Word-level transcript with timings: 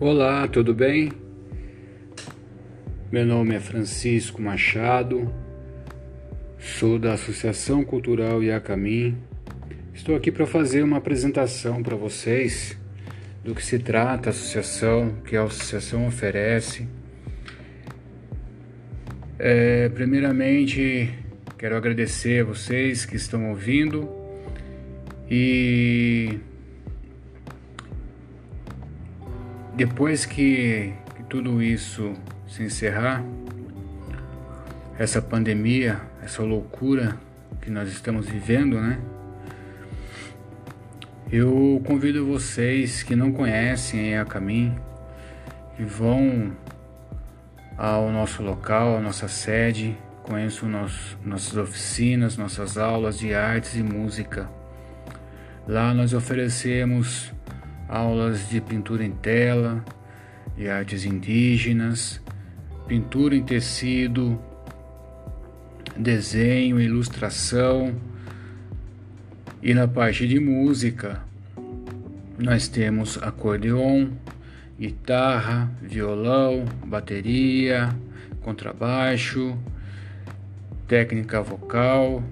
Olá, 0.00 0.46
tudo 0.46 0.72
bem? 0.72 1.10
Meu 3.10 3.26
nome 3.26 3.56
é 3.56 3.58
Francisco 3.58 4.40
Machado, 4.40 5.34
sou 6.56 7.00
da 7.00 7.14
Associação 7.14 7.82
Cultural 7.82 8.40
Iacamim. 8.40 9.18
Estou 9.92 10.14
aqui 10.14 10.30
para 10.30 10.46
fazer 10.46 10.84
uma 10.84 10.98
apresentação 10.98 11.82
para 11.82 11.96
vocês 11.96 12.78
do 13.42 13.56
que 13.56 13.64
se 13.64 13.80
trata 13.80 14.28
a 14.28 14.30
associação, 14.30 15.16
que 15.24 15.36
a 15.36 15.42
associação 15.42 16.06
oferece. 16.06 16.86
É, 19.36 19.88
primeiramente, 19.88 21.12
quero 21.58 21.76
agradecer 21.76 22.42
a 22.42 22.44
vocês 22.44 23.04
que 23.04 23.16
estão 23.16 23.50
ouvindo 23.50 24.08
e 25.28 26.38
depois 29.78 30.26
que, 30.26 30.92
que 31.14 31.22
tudo 31.22 31.62
isso 31.62 32.12
se 32.48 32.64
encerrar, 32.64 33.22
essa 34.98 35.22
pandemia, 35.22 36.00
essa 36.20 36.42
loucura 36.42 37.16
que 37.62 37.70
nós 37.70 37.88
estamos 37.88 38.26
vivendo, 38.28 38.80
né? 38.80 38.98
Eu 41.30 41.80
convido 41.86 42.26
vocês 42.26 43.04
que 43.04 43.14
não 43.14 43.30
conhecem 43.30 44.18
a 44.18 44.24
Caminho, 44.24 44.76
que 45.76 45.84
vão 45.84 46.50
ao 47.76 48.10
nosso 48.10 48.42
local, 48.42 48.96
à 48.96 49.00
nossa 49.00 49.28
sede, 49.28 49.96
conheçam 50.24 50.68
nosso, 50.68 51.16
nossas 51.24 51.56
oficinas, 51.56 52.36
nossas 52.36 52.76
aulas 52.76 53.16
de 53.16 53.32
artes 53.32 53.76
e 53.76 53.82
música. 53.84 54.50
Lá 55.68 55.94
nós 55.94 56.12
oferecemos 56.12 57.32
aulas 57.88 58.48
de 58.48 58.60
pintura 58.60 59.04
em 59.04 59.12
tela, 59.12 59.84
de 60.56 60.68
artes 60.68 61.04
indígenas, 61.04 62.20
pintura 62.86 63.34
em 63.34 63.42
tecido, 63.42 64.38
desenho, 65.96 66.80
ilustração. 66.80 67.94
E 69.62 69.74
na 69.74 69.88
parte 69.88 70.28
de 70.28 70.38
música, 70.38 71.22
nós 72.38 72.68
temos 72.68 73.20
acordeon, 73.22 74.10
guitarra, 74.78 75.70
violão, 75.82 76.64
bateria, 76.86 77.88
contrabaixo, 78.42 79.58
técnica 80.86 81.42
vocal 81.42 82.22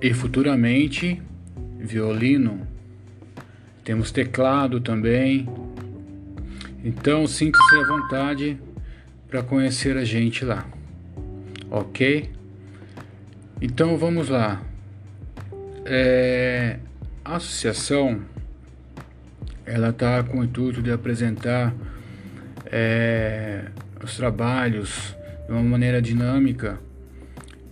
e 0.00 0.12
futuramente 0.14 1.20
violino, 1.78 2.66
temos 3.84 4.10
teclado 4.10 4.80
também. 4.80 5.48
Então 6.84 7.26
sinta-se 7.26 7.74
à 7.76 7.86
vontade 7.86 8.58
para 9.28 9.42
conhecer 9.42 9.96
a 9.96 10.04
gente 10.04 10.44
lá, 10.44 10.66
ok? 11.70 12.30
Então 13.60 13.96
vamos 13.96 14.28
lá. 14.28 14.62
É, 15.84 16.78
a 17.24 17.36
associação 17.36 18.20
ela 19.64 19.90
está 19.90 20.22
com 20.22 20.38
o 20.40 20.44
intuito 20.44 20.82
de 20.82 20.90
apresentar 20.90 21.74
é, 22.66 23.66
os 24.02 24.16
trabalhos 24.16 25.14
de 25.46 25.52
uma 25.52 25.62
maneira 25.62 26.00
dinâmica 26.00 26.78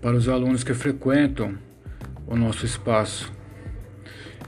para 0.00 0.16
os 0.16 0.28
alunos 0.28 0.64
que 0.64 0.74
frequentam 0.74 1.54
o 2.26 2.36
nosso 2.36 2.64
espaço. 2.64 3.32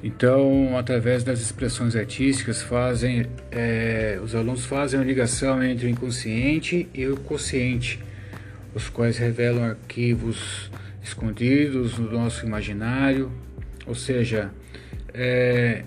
Então, 0.07 0.77
através 0.77 1.25
das 1.25 1.41
expressões 1.41 1.97
artísticas, 1.97 2.61
fazem, 2.61 3.25
é, 3.51 4.21
os 4.23 4.35
alunos 4.35 4.67
fazem 4.67 5.01
a 5.01 5.03
ligação 5.03 5.65
entre 5.65 5.87
o 5.87 5.89
inconsciente 5.89 6.87
e 6.93 7.07
o 7.07 7.17
consciente, 7.17 7.99
os 8.75 8.91
quais 8.91 9.17
revelam 9.17 9.65
arquivos 9.65 10.71
escondidos 11.03 11.97
no 11.99 12.13
nosso 12.13 12.45
imaginário, 12.45 13.33
ou 13.87 13.95
seja, 13.95 14.51
é, 15.15 15.85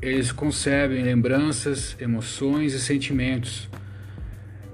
eles 0.00 0.32
concebem 0.32 1.02
lembranças, 1.02 1.98
emoções 2.00 2.72
e 2.72 2.80
sentimentos. 2.80 3.68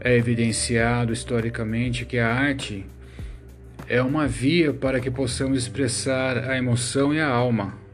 É 0.00 0.17
evidenciado 0.17 1.12
historicamente 1.12 2.05
que 2.05 2.21
a 2.21 2.33
arte 2.33 2.87
é 3.89 4.00
uma 4.00 4.28
via 4.28 4.73
para 4.73 5.00
que 5.00 5.11
possamos 5.11 5.59
expressar 5.59 6.49
a 6.49 6.56
emoção 6.56 7.12
e 7.12 7.19
a 7.19 7.27
alma 7.27 7.90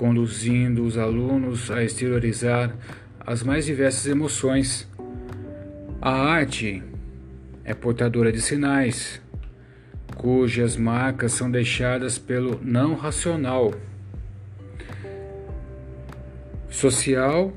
conduzindo 0.00 0.82
os 0.82 0.96
alunos 0.96 1.70
a 1.70 1.84
exteriorizar 1.84 2.74
as 3.20 3.42
mais 3.42 3.66
diversas 3.66 4.06
emoções. 4.06 4.88
A 6.00 6.10
arte 6.10 6.82
é 7.62 7.74
portadora 7.74 8.32
de 8.32 8.40
sinais, 8.40 9.20
cujas 10.16 10.74
marcas 10.74 11.32
são 11.32 11.50
deixadas 11.50 12.18
pelo 12.18 12.58
não 12.62 12.94
racional, 12.94 13.74
social 16.70 17.52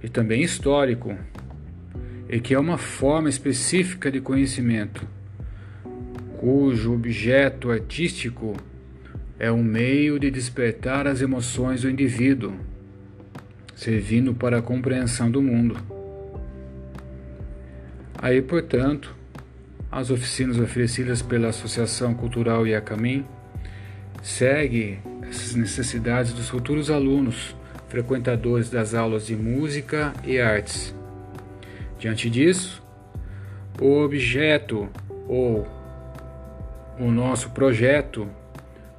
e 0.00 0.08
também 0.08 0.44
histórico, 0.44 1.18
e 2.28 2.38
que 2.38 2.54
é 2.54 2.58
uma 2.60 2.78
forma 2.78 3.28
específica 3.28 4.08
de 4.08 4.20
conhecimento, 4.20 5.04
cujo 6.38 6.94
objeto 6.94 7.72
artístico 7.72 8.54
é 9.38 9.52
um 9.52 9.62
meio 9.62 10.18
de 10.18 10.30
despertar 10.30 11.06
as 11.06 11.20
emoções 11.20 11.82
do 11.82 11.90
indivíduo, 11.90 12.54
servindo 13.74 14.34
para 14.34 14.58
a 14.58 14.62
compreensão 14.62 15.30
do 15.30 15.42
mundo. 15.42 15.76
Aí, 18.18 18.40
portanto, 18.40 19.14
as 19.92 20.10
oficinas 20.10 20.58
oferecidas 20.58 21.20
pela 21.20 21.48
Associação 21.48 22.14
Cultural 22.14 22.66
Iacamim 22.66 23.24
segue 24.22 24.98
essas 25.28 25.54
necessidades 25.54 26.32
dos 26.32 26.48
futuros 26.48 26.90
alunos, 26.90 27.54
frequentadores 27.88 28.70
das 28.70 28.94
aulas 28.94 29.26
de 29.26 29.36
música 29.36 30.12
e 30.24 30.40
artes. 30.40 30.94
Diante 31.98 32.30
disso, 32.30 32.82
o 33.80 34.02
objeto 34.02 34.88
ou 35.28 35.66
o 36.98 37.10
nosso 37.10 37.50
projeto 37.50 38.28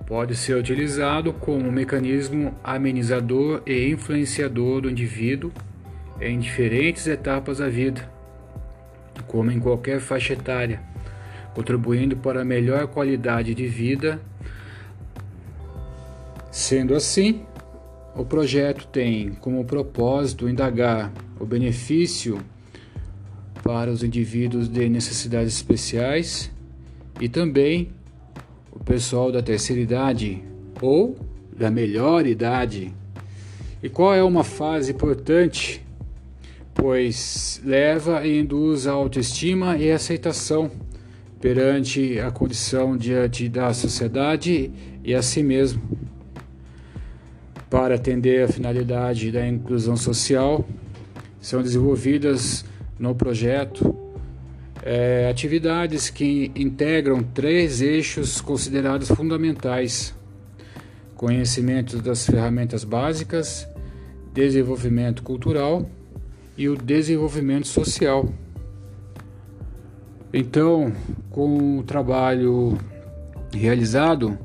pode 0.08 0.38
ser 0.38 0.56
utilizado 0.56 1.34
como 1.34 1.70
mecanismo 1.70 2.56
amenizador 2.64 3.62
e 3.66 3.90
influenciador 3.90 4.82
do 4.82 4.90
indivíduo 4.90 5.52
em 6.22 6.40
diferentes 6.40 7.06
etapas 7.08 7.58
da 7.58 7.68
vida, 7.68 8.10
como 9.28 9.52
em 9.52 9.60
qualquer 9.60 10.00
faixa 10.00 10.32
etária, 10.32 10.82
contribuindo 11.54 12.16
para 12.16 12.42
a 12.42 12.46
melhor 12.46 12.88
qualidade 12.88 13.54
de 13.54 13.68
vida. 13.68 14.22
Sendo 16.50 16.96
assim, 16.96 17.46
o 18.16 18.24
projeto 18.24 18.88
tem 18.88 19.32
como 19.34 19.66
propósito 19.66 20.48
indagar 20.48 21.12
o 21.38 21.46
benefício 21.46 22.40
para 23.62 23.92
os 23.92 24.02
indivíduos 24.04 24.70
de 24.70 24.88
necessidades 24.88 25.54
especiais 25.54 26.50
e 27.20 27.28
também 27.28 27.92
o 28.80 28.84
pessoal 28.84 29.32
da 29.32 29.42
terceira 29.42 29.82
idade 29.82 30.44
ou 30.80 31.18
da 31.56 31.72
melhor 31.72 32.28
idade. 32.28 32.94
E 33.82 33.90
qual 33.90 34.14
é 34.14 34.24
uma 34.24 34.44
fase 34.44 34.92
importante? 34.92 35.84
Pois 36.76 37.60
leva 37.66 38.26
e 38.26 38.40
induz 38.40 38.86
a 38.86 38.92
autoestima 38.92 39.78
e 39.78 39.92
aceitação 39.92 40.70
perante 41.42 42.20
a 42.20 42.30
condição 42.30 42.96
diante 42.96 43.50
da 43.50 43.74
sociedade 43.74 44.72
e 45.04 45.16
a 45.16 45.24
si 45.24 45.42
mesmo. 45.42 45.82
Para 47.70 47.96
atender 47.96 48.44
a 48.44 48.48
finalidade 48.48 49.32
da 49.32 49.46
inclusão 49.46 49.98
social, 49.98 50.64
são 51.42 51.64
desenvolvidas 51.64 52.64
no 53.00 53.16
projeto 53.16 53.94
é, 54.90 55.30
atividades 55.30 56.10
que 56.10 56.50
integram 56.56 57.22
três 57.22 57.82
eixos 57.82 58.40
considerados 58.40 59.10
fundamentais: 59.10 60.16
conhecimento 61.14 62.02
das 62.02 62.26
ferramentas 62.26 62.86
básicas, 62.86 63.68
desenvolvimento 64.34 65.24
cultural 65.24 65.90
e 66.58 66.70
o 66.70 66.78
desenvolvimento 66.78 67.68
social. 67.68 68.30
Então, 70.34 70.94
com 71.32 71.80
o 71.80 71.84
trabalho 71.84 72.78
realizado, 73.52 74.40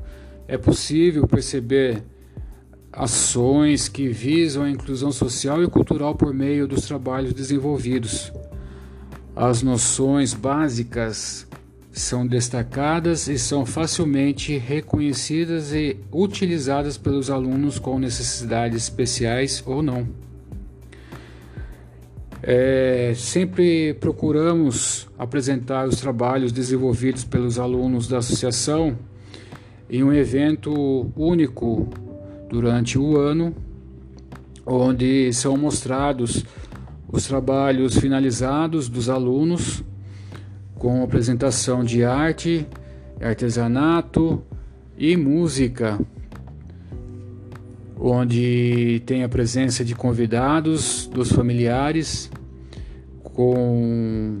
é 0.45 0.57
possível 0.57 1.25
perceber 1.25 2.03
ações 2.91 3.87
que 3.87 4.09
visam 4.09 4.63
a 4.63 4.69
inclusão 4.69 5.11
social 5.13 5.63
e 5.63 5.67
cultural 5.69 6.13
por 6.15 6.33
meio 6.33 6.67
dos 6.67 6.85
trabalhos 6.85 7.33
desenvolvidos 7.33 8.29
as 9.35 9.63
noções 9.63 10.33
básicas 10.33 11.47
são 11.91 12.25
destacadas 12.25 13.27
e 13.27 13.37
são 13.37 13.65
facilmente 13.65 14.57
reconhecidas 14.57 15.73
e 15.73 15.97
utilizadas 16.11 16.97
pelos 16.97 17.29
alunos 17.29 17.77
com 17.77 17.99
necessidades 17.99 18.83
especiais 18.83 19.63
ou 19.65 19.81
não. 19.81 20.07
É, 22.41 23.13
sempre 23.15 23.93
procuramos 23.93 25.07
apresentar 25.17 25.87
os 25.87 26.01
trabalhos 26.01 26.51
desenvolvidos 26.51 27.23
pelos 27.23 27.57
alunos 27.57 28.07
da 28.07 28.17
associação 28.17 28.97
em 29.89 30.03
um 30.03 30.11
evento 30.11 31.09
único 31.15 31.87
durante 32.49 32.99
o 32.99 33.17
ano, 33.17 33.55
onde 34.65 35.31
são 35.31 35.55
mostrados 35.55 36.43
os 37.13 37.27
trabalhos 37.27 37.95
finalizados 37.95 38.89
dos 38.89 39.07
alunos 39.07 39.83
com 40.75 41.03
apresentação 41.03 41.83
de 41.83 42.03
arte, 42.03 42.67
artesanato 43.21 44.43
e 44.97 45.15
música 45.15 45.99
onde 47.97 49.01
tem 49.05 49.23
a 49.23 49.29
presença 49.29 49.85
de 49.85 49.93
convidados, 49.93 51.07
dos 51.07 51.31
familiares, 51.31 52.31
com 53.23 54.39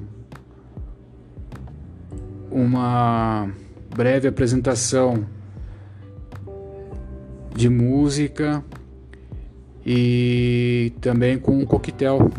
uma 2.51 3.49
breve 3.95 4.27
apresentação 4.27 5.25
de 7.55 7.69
música 7.69 8.61
e 9.85 10.91
também 10.99 11.37
com 11.37 11.59
um 11.59 11.65
coquetel. 11.65 12.31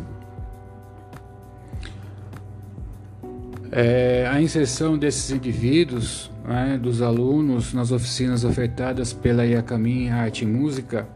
É, 3.77 4.25
a 4.31 4.41
inserção 4.41 4.97
desses 4.97 5.33
indivíduos, 5.33 6.31
né, 6.45 6.79
dos 6.81 7.03
alunos, 7.03 7.75
nas 7.75 7.91
oficinas 7.91 8.45
ofertadas 8.45 9.13
pela 9.13 9.45
IACAMIN 9.45 10.11
Arte 10.11 10.45
e 10.45 10.47
Música, 10.47 11.09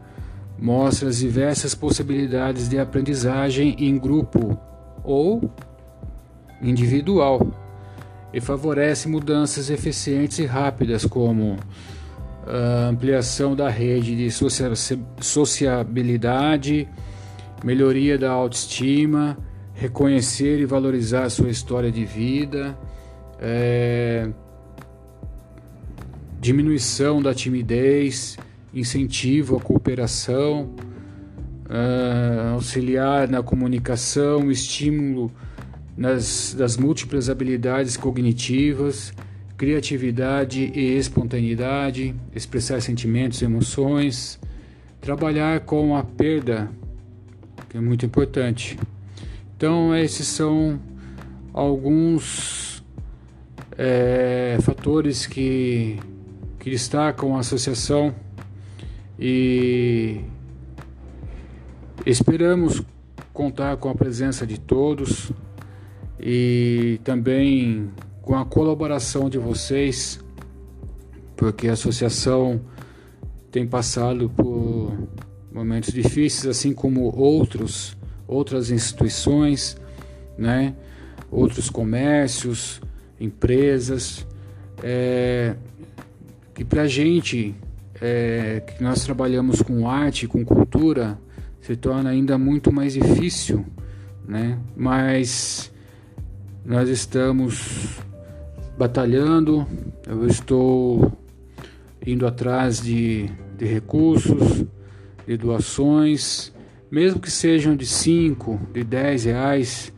mostra 0.59 1.07
as 1.07 1.19
diversas 1.19 1.73
possibilidades 1.73 2.67
de 2.67 2.77
aprendizagem 2.77 3.77
em 3.79 3.97
grupo 3.97 4.59
ou 5.05 5.49
individual 6.61 7.49
e 8.33 8.41
favorece 8.41 9.07
mudanças 9.07 9.69
eficientes 9.69 10.37
e 10.39 10.45
rápidas, 10.45 11.05
como 11.05 11.55
a 12.45 12.89
ampliação 12.89 13.55
da 13.55 13.69
rede 13.69 14.17
de 14.17 14.29
sociabilidade, 15.21 16.89
melhoria 17.63 18.17
da 18.17 18.31
autoestima 18.31 19.37
reconhecer 19.79 20.59
e 20.59 20.65
valorizar 20.65 21.23
a 21.23 21.29
sua 21.29 21.49
história 21.49 21.89
de 21.89 22.03
vida, 22.03 22.77
é, 23.39 24.29
diminuição 26.39 27.21
da 27.21 27.33
timidez, 27.33 28.37
incentivo 28.73 29.55
à 29.55 29.61
cooperação, 29.61 30.75
é, 31.69 32.49
auxiliar 32.49 33.29
na 33.29 33.41
comunicação, 33.41 34.51
estímulo 34.51 35.31
nas, 35.95 36.53
das 36.57 36.75
múltiplas 36.75 37.29
habilidades 37.29 37.95
cognitivas, 37.95 39.13
criatividade 39.55 40.71
e 40.75 40.97
espontaneidade, 40.97 42.13
expressar 42.35 42.81
sentimentos 42.81 43.41
e 43.41 43.45
emoções, 43.45 44.39
trabalhar 44.99 45.61
com 45.61 45.95
a 45.95 46.03
perda, 46.03 46.69
que 47.69 47.77
é 47.77 47.81
muito 47.81 48.05
importante. 48.05 48.77
Então, 49.59 49.93
esses 49.93 50.25
são 50.25 50.79
alguns 51.53 52.81
é, 53.77 54.57
fatores 54.61 55.27
que, 55.27 55.99
que 56.57 56.69
destacam 56.69 57.35
a 57.35 57.41
associação 57.41 58.15
e 59.19 60.21
esperamos 62.05 62.81
contar 63.33 63.75
com 63.75 63.89
a 63.89 63.95
presença 63.95 64.47
de 64.47 64.57
todos 64.57 65.29
e 66.17 67.01
também 67.03 67.91
com 68.21 68.37
a 68.37 68.45
colaboração 68.45 69.29
de 69.29 69.37
vocês, 69.37 70.23
porque 71.35 71.67
a 71.67 71.73
associação 71.73 72.61
tem 73.51 73.67
passado 73.67 74.29
por 74.29 74.93
momentos 75.51 75.91
difíceis, 75.91 76.47
assim 76.47 76.73
como 76.73 77.13
outros 77.13 77.98
outras 78.29 78.69
instituições, 78.69 79.75
né? 80.37 80.75
outros 81.31 81.69
comércios, 81.69 82.79
empresas, 83.19 84.25
é, 84.83 85.55
que 86.53 86.63
para 86.63 86.83
a 86.83 86.87
gente 86.87 87.55
é, 87.99 88.61
que 88.65 88.83
nós 88.83 89.03
trabalhamos 89.03 89.61
com 89.61 89.89
arte, 89.89 90.27
com 90.27 90.45
cultura, 90.45 91.17
se 91.59 91.75
torna 91.75 92.11
ainda 92.11 92.37
muito 92.37 92.71
mais 92.71 92.93
difícil, 92.93 93.65
né? 94.25 94.57
Mas 94.75 95.71
nós 96.63 96.87
estamos 96.87 97.99
batalhando, 98.77 99.67
eu 100.07 100.25
estou 100.27 101.11
indo 102.05 102.25
atrás 102.25 102.81
de, 102.81 103.29
de 103.57 103.65
recursos, 103.65 104.65
de 105.27 105.35
doações 105.35 106.53
mesmo 106.91 107.19
que 107.19 107.29
sejam 107.29 107.75
de 107.75 107.85
5, 107.85 108.59
de 108.73 108.83
10 108.83 109.25
reais, 109.25 109.93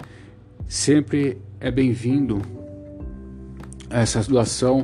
sempre 0.67 1.37
é 1.59 1.71
bem-vindo 1.71 2.41
essa 3.89 4.21
doação. 4.23 4.83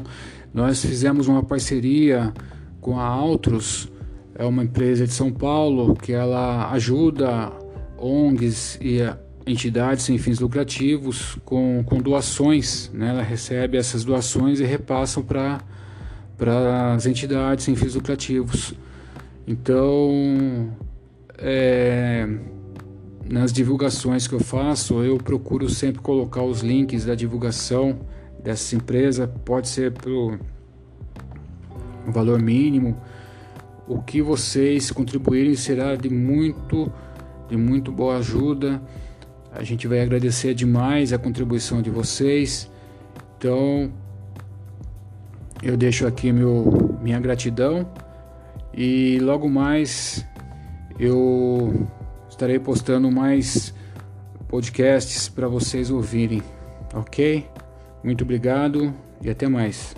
Nós 0.53 0.83
fizemos 0.83 1.27
uma 1.27 1.43
parceria 1.43 2.33
com 2.79 2.99
a 2.99 3.05
Altros, 3.05 3.91
é 4.35 4.45
uma 4.45 4.63
empresa 4.63 5.05
de 5.05 5.13
São 5.13 5.31
Paulo 5.31 5.95
que 5.95 6.13
ela 6.13 6.71
ajuda 6.71 7.51
ONGs 7.97 8.79
e 8.81 8.99
entidades 9.45 10.03
sem 10.03 10.17
fins 10.17 10.39
lucrativos 10.39 11.37
com, 11.43 11.83
com 11.85 11.97
doações. 11.97 12.91
Né? 12.93 13.09
Ela 13.09 13.23
recebe 13.23 13.77
essas 13.77 14.03
doações 14.03 14.59
e 14.59 14.63
repassam 14.63 15.23
para 15.23 16.93
as 16.93 17.05
entidades 17.05 17.65
sem 17.65 17.75
fins 17.75 17.95
lucrativos. 17.95 18.73
Então, 19.47 20.69
é, 21.37 22.27
nas 23.29 23.51
divulgações 23.51 24.27
que 24.27 24.33
eu 24.33 24.39
faço, 24.39 25.03
eu 25.03 25.17
procuro 25.17 25.69
sempre 25.69 26.01
colocar 26.01 26.43
os 26.43 26.61
links 26.61 27.05
da 27.05 27.13
divulgação 27.13 27.99
dessa 28.43 28.75
empresa, 28.75 29.27
pode 29.27 29.67
ser 29.67 29.91
pelo 29.91 30.39
valor 32.07 32.41
mínimo. 32.41 32.99
O 33.87 34.01
que 34.01 34.21
vocês 34.21 34.91
contribuírem 34.91 35.55
será 35.55 35.95
de 35.95 36.09
muito, 36.09 36.91
de 37.49 37.57
muito 37.57 37.91
boa 37.91 38.17
ajuda. 38.17 38.81
A 39.51 39.63
gente 39.63 39.87
vai 39.87 40.01
agradecer 40.01 40.53
demais 40.53 41.13
a 41.13 41.17
contribuição 41.17 41.81
de 41.81 41.89
vocês. 41.89 42.69
Então, 43.37 43.91
eu 45.61 45.75
deixo 45.75 46.05
aqui 46.05 46.31
meu, 46.31 46.97
minha 47.01 47.19
gratidão 47.19 47.89
e 48.73 49.19
logo 49.19 49.49
mais 49.49 50.25
eu 50.99 51.87
estarei 52.29 52.59
postando 52.59 53.11
mais 53.11 53.73
podcasts 54.47 55.29
para 55.29 55.47
vocês 55.47 55.91
ouvirem, 55.91 56.41
ok? 56.93 57.45
Muito 58.03 58.23
obrigado 58.23 58.93
e 59.21 59.29
até 59.29 59.47
mais. 59.47 59.95